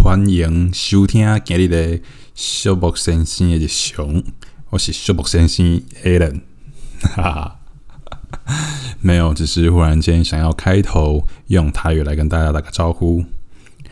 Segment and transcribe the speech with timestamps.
[0.00, 2.00] 欢迎收听今日的
[2.32, 4.22] 小木先生的日常，
[4.70, 6.40] 我是小木先生 Alan，
[7.00, 7.60] 哈哈，
[9.02, 13.24] 没有，只是忽然间想要开头用台语来跟大家打个招呼。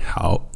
[0.06, 0.48] 好，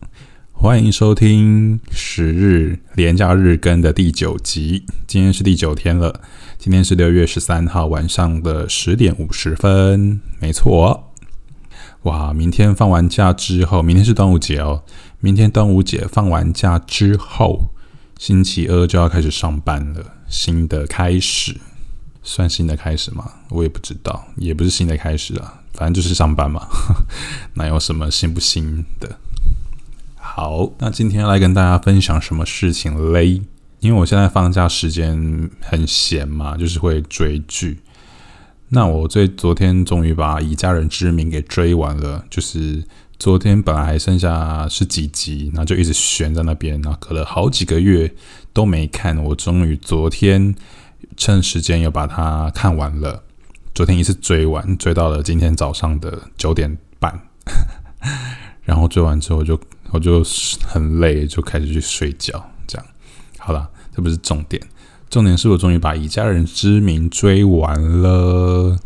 [0.53, 6.23] 欢迎收听十日连假日更的第九集，今天是第九天了，
[6.59, 11.09] 今天是六月十三号晚上的十点五十分，没错。
[12.05, 14.85] 哇，明天放完假之后，明天是端午节哦。
[15.23, 17.69] 明天端午节放完假之后，
[18.19, 20.15] 星期二就要开始上班了。
[20.27, 21.61] 新的开始，
[22.23, 23.31] 算新的开始吗？
[23.51, 26.67] 我也不知道，也不是新的开始啊，反正就是上班嘛。
[27.53, 29.19] 哪有什么新不新的？
[30.17, 33.43] 好，那今天来跟大家分享什么事情嘞？
[33.81, 37.81] 因为我现在放假时间很闲嘛，就是会追剧。
[38.71, 42.85] 那我最昨天终于把《以家人之名》给追完了，就是
[43.21, 48.11] 昨天本来还剩下十几集，然后就一直悬在那边，然后隔了好几个月
[48.55, 50.55] 都没看，我终于昨天
[51.19, 53.23] 趁时间又把它看完了。
[53.75, 57.21] 昨天一次追完，追到了今天早上的九点半，
[58.65, 60.25] 然后追完之后就我就
[60.67, 62.43] 很累，就开始去睡觉。
[62.67, 62.87] 这样
[63.37, 64.63] 好了，这不是重点。
[65.11, 68.79] 重点是我终于把《以家人之名》追完了。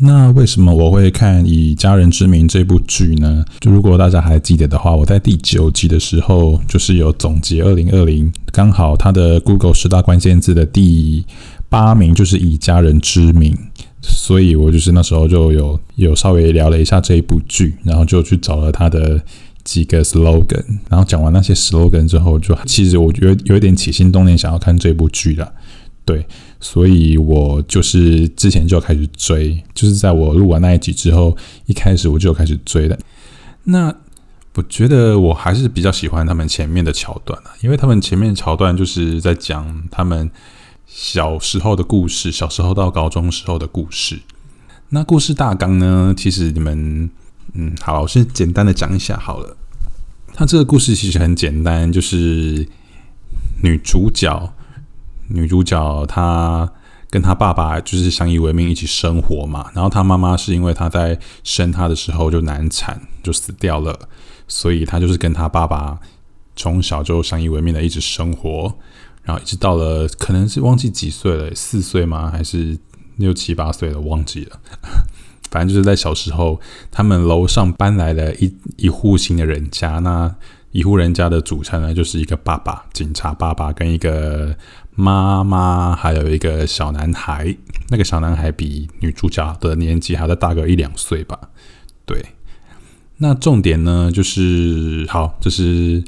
[0.00, 3.44] 那为什么我会看《以家人之名》这部剧呢？
[3.60, 11.24] 就如果大家还记得的话，我在第九集的时候就是有总结二零二零，刚好它的 Google 十大关键字的第
[11.68, 13.52] 八名就是《以家人之名》，
[14.00, 19.20] 所以我就是那时候就有有稍微聊了一下这一部剧，然后就去找了它的。
[19.64, 25.52] 几个 slogan，然后讲完那些 slogan 之后，就其实我觉得有一点起心动念想要看这部剧了，
[26.08, 26.26] 对，
[26.58, 32.98] 所以我就是之前就开始追，就是在我录完那一集之后，一开始我就开始追的。
[33.64, 33.94] 那
[34.54, 40.30] 我觉得我还是比较喜欢他们前面的桥段啊，因为他们前面桥段就是在讲他们
[40.86, 44.18] 小时候的故事，小时候到高中时候的故事。
[44.88, 47.10] 那故事大纲呢，其实你们。
[47.54, 49.56] 嗯，好，我先简单的讲一下好了。
[50.34, 52.68] 他这个故事其实很简单，就是
[53.62, 54.52] 女主角，
[55.28, 56.70] 女主角她
[57.10, 59.70] 跟她爸爸就是相依为命，一起生活嘛。
[59.74, 63.98] 然后她妈妈是因为她在生她的时候就难产，就死掉了，
[64.46, 65.98] 所以她就是跟她爸爸
[66.56, 68.74] 从小就相依为命的一直生活，
[69.22, 72.30] 然后一直到了可能是忘记几岁了，四岁吗？
[72.30, 72.78] 还是
[73.16, 74.00] 六七八岁了？
[74.00, 74.58] 忘记了。
[75.50, 76.60] 反正就是在小时候，
[76.90, 79.98] 他们楼上搬来了一一户新的人家。
[80.00, 80.34] 那
[80.70, 84.56] 一户人家的组成呢，就是一个爸爸，警察爸爸，跟一个
[84.94, 87.56] 妈妈，还有一个小男孩。
[87.90, 91.38] 那个小男孩比女主角的年纪还要大个一两岁吧。
[92.04, 92.22] 对，
[93.16, 96.04] 那重点呢，就是好，就是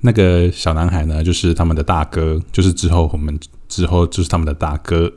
[0.00, 5.12] 那个小男孩呢，就是他们的大哥，就是之后我们之后就是他们的大哥。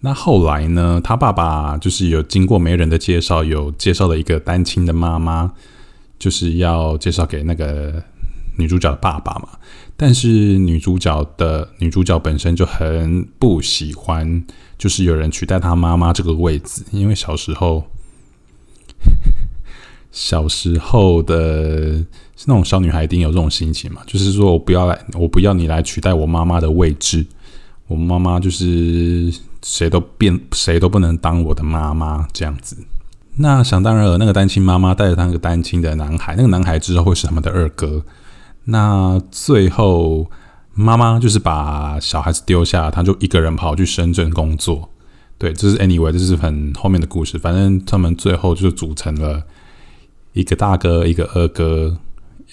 [0.00, 1.00] 那后来呢？
[1.02, 5.52] 他爸爸就是有经过媒人的介绍，有介绍了一个单亲的妈妈，
[6.18, 8.02] 就是要介绍给那个
[8.56, 9.48] 女主角的爸爸嘛。
[9.96, 14.44] 但是女主角的女主角本身就很不喜欢，
[14.76, 17.84] 就是有人取代她妈妈这个位置，因为小时候，
[20.12, 22.04] 小时候的
[22.46, 27.26] 那种小女孩一定有这种心情嘛，就是说我不要来，我不要你来取代我妈妈的位置，
[27.86, 29.32] 我妈妈就是。
[29.60, 32.76] 谁都变，谁都不能当我的妈妈这样子。
[33.40, 38.04] 那想当然了，那个单亲妈妈带着她那个单亲的男孩，那个男孩之后会是他们的二哥。
[38.64, 40.28] 那最后
[40.74, 44.90] 妈妈就是把小孩子丢下，他就一个人跑去深圳工作。
[45.38, 47.38] 对，这是 anyway，这是很后面的故事。
[47.38, 49.42] 反正他们最后就组成了
[50.32, 51.96] 一个大哥，一个二哥，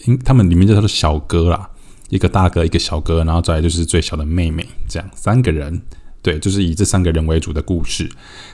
[0.05, 1.69] 因他们里面叫做小哥啦，
[2.09, 5.81] 一个大哥，一个小哥，然后再来就是最小的妹妹，这样三个人。
[6.25, 8.09] 对，就是以这三个人为主的故事。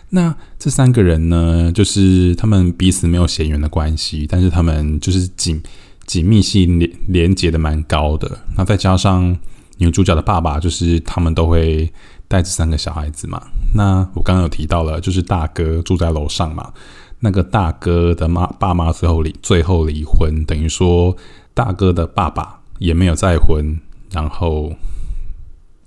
[0.09, 5.63] 那这三个人呢，就是他们彼此没有血缘的关系，但是他们就是紧
[6.05, 8.39] 紧密性连连接的蛮高的。
[8.57, 9.37] 那再加上
[9.77, 11.89] 女主角的爸爸，就是他们都会
[12.27, 13.41] 带这三个小孩子嘛。
[13.73, 16.73] 那我刚刚有提到了，就是大哥住在楼上嘛。
[17.21, 21.15] 那个大哥的妈爸妈最后离最后离婚，等于说
[21.53, 23.79] 大哥的爸爸也没有再婚，
[24.11, 24.73] 然后。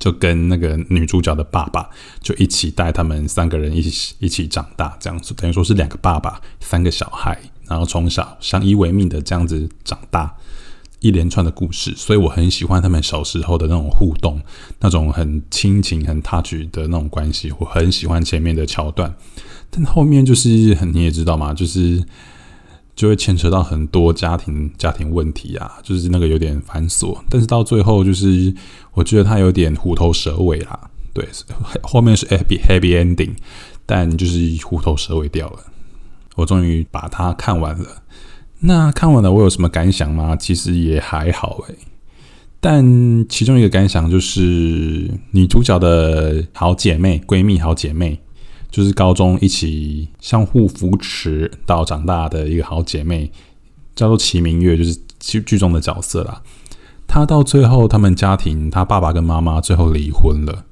[0.05, 1.89] 就跟那个女主角的爸爸
[2.21, 10.37] 就一起带他们三个人一起一起长大，这样子等于说是两个爸爸三个小孩，然后从小相依为命的这样子长大，
[11.01, 14.39] 一连串的故事，所以我很喜欢他们小时候的那种互动，
[14.81, 19.15] 那种很亲情、很 touch 的那种关系，我很喜欢前面的桥段，
[19.71, 22.05] 但后面就是很你也知道嘛，就是
[22.95, 27.19] 就会牵扯到很多家庭家庭问题啊，就是那个有点繁琐。
[27.29, 28.55] 但是到最后，就是
[28.93, 30.91] 我觉得他有点虎头蛇尾啦。
[31.13, 31.27] 对，
[31.83, 33.33] 后面是 happy happy ending，
[33.87, 35.61] 但就是虎头蛇尾掉了。
[36.37, 38.03] 我终于把它看完了。
[38.61, 40.35] 那看完了，我有什么感想吗？
[40.35, 41.75] 其实也还好诶。
[42.61, 48.19] 但其中一个感想就是，女主角的好姐妹、闺蜜、好姐妹，
[48.75, 53.31] 就是高中一起相互扶持到长大的一个好姐妹，
[53.95, 56.43] 叫做齐明月，就是剧剧中的角色啦。
[57.07, 60.65] 她到最后，他们家庭，她爸爸跟妈妈最后离婚了。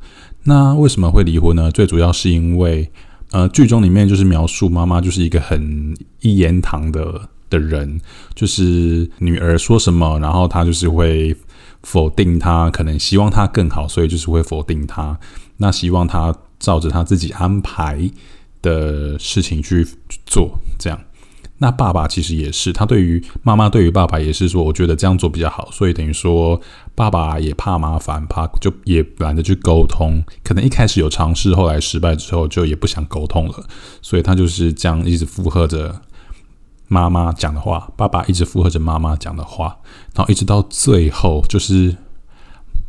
[0.42, 1.70] 那为什么会离婚呢？
[1.70, 2.90] 最主要是因为，
[3.30, 8.00] 呃，剧中里面就是描述妈妈就是一个很一言堂的的人，
[8.34, 11.36] 就是女儿说什么，然后她就是会
[11.84, 15.16] 否定她，可能希望她更好，所以就是会否定她。
[15.58, 18.08] 那希望她照着他自己安排
[18.62, 19.86] 的事情去
[20.24, 20.98] 做，这样。
[21.58, 26.60] 那爸爸其实也是，他对于妈妈，对于爸爸也是说，我觉得这样做比较好，所以等于说
[26.94, 33.64] 爸爸也怕麻烦，怕就也懒得去沟通，可能一开始有尝试，后来失败之后就也不想沟通了，
[34.00, 36.00] 所以他就是这样一直附和着
[36.88, 39.78] 妈妈讲的话，爸爸一直附和着妈妈讲的话，
[40.14, 41.96] 然后一直到最后，就是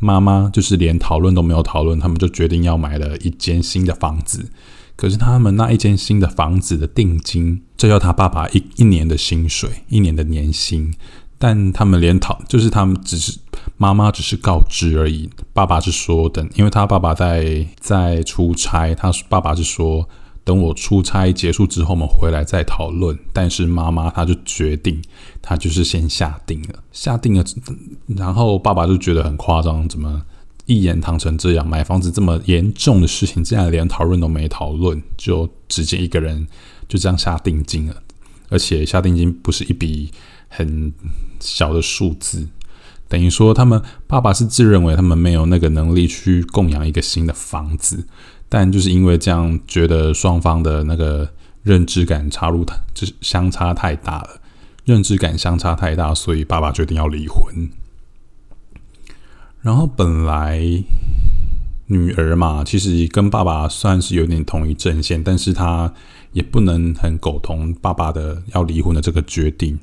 [0.03, 4.49] 妈妈就是连讨论都没有讨论，他们就决定要买了一间新的房子。
[4.95, 10.93] 可是他们那一间新的房子的定金，这要他爸爸一一年的薪水，一年的年薪。
[11.39, 13.37] 但他们连讨，就是他们只是
[13.75, 15.29] 妈妈只是告知而已。
[15.51, 20.07] 爸爸是说等，因为他爸爸在在出差，他爸爸是说
[20.43, 23.17] 等我出差结束之后，我们回来再讨论。
[23.31, 25.01] 但是妈妈她就决定，
[25.41, 27.43] 她就是先下定了，下定了，
[28.07, 30.23] 然后爸爸就觉得很夸张，怎么？
[30.65, 36.47] 一言堂成这样，买房子这么严重的事情，竟然连讨论都没讨论，就直接一个人
[36.87, 37.95] 就这样下定金了，
[38.47, 40.09] 而且下定金不是一笔
[40.47, 40.93] 很
[41.41, 42.47] 小的数字，
[43.09, 48.07] 等于说他们爸爸是自认为他们没有那个能力去供养一个新的房子，
[48.55, 51.27] 但就是因为这样，觉得双方的那个
[51.63, 54.39] 认知感差入太，就是相差太大了，
[54.85, 57.71] 认知感相差太大，所以爸爸决定要离婚。
[59.63, 60.61] 然后本来
[61.87, 65.91] 女儿嘛，其实跟爸爸算是有点同一阵线，但是她
[66.33, 69.79] 也不能很苟同爸爸的要离婚的这个决定，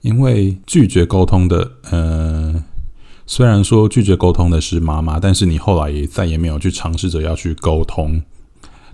[0.00, 2.64] 因为拒绝沟通的，呃，
[3.26, 8.22] 虽然说拒绝沟通的是妈妈，但是你后来也再也没有去尝试着要去沟通，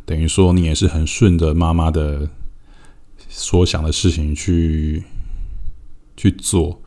[0.05, 2.29] 等于说你也是很顺着妈妈的
[3.29, 5.03] 所想的事情去
[6.17, 6.81] 去做。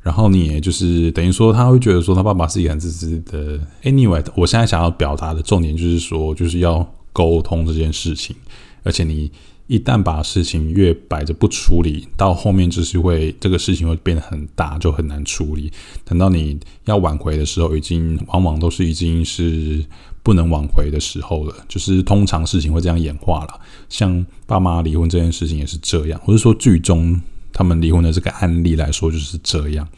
[0.00, 3.58] 然后你也就是等于说，他会觉得说他爸爸是一个很自私的。
[3.82, 8.36] Anyway，我现在想要表达的重点就是说，就是要沟通这件事情。
[8.84, 9.32] 而且你
[9.66, 15.72] 一旦把事情越摆着不处理，到后面就是会这个事情会变得很大，就很难处理。
[16.04, 19.84] 等到你要挽回的时候，已经往往都是已经是
[20.22, 21.54] 不能挽回的时候了。
[21.68, 23.60] 就是通常事情会这样演化了。
[23.88, 27.20] 像爸妈离婚这件事情也是这样，或者说剧中。
[27.58, 29.88] 他们离婚的这个案例来说就是这样，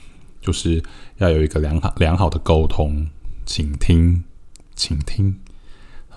[0.41, 0.81] 就是
[1.17, 3.05] 要有一个良好良好的沟通、
[3.45, 4.23] 请听、
[4.77, 5.35] 请听，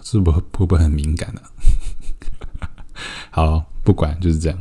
[0.03, 1.41] 是不是会不会很敏感的？
[3.31, 4.59] 好，不管就是这样。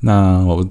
[0.00, 0.68] 那我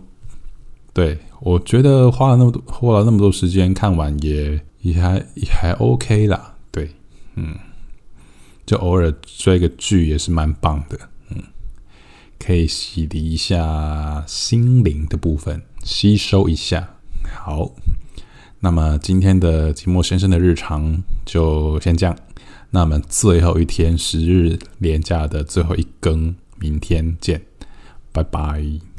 [0.93, 6.55] 对我觉得花了那么多花了那么多时间看完也也还也还 OK 啦。
[6.71, 6.89] 对，
[7.35, 7.55] 嗯，
[8.65, 10.97] 就偶尔追个剧也是蛮棒的。
[11.29, 11.43] 嗯
[12.39, 16.95] 可以洗涤一下心灵的部分，吸收一下。
[17.33, 17.71] 好，
[18.59, 22.13] 那么今天的寂寞先生的日常就先这样。
[22.71, 27.41] 那么最后一天十日连假的最后一更，明天见，
[28.11, 28.92] 拜拜。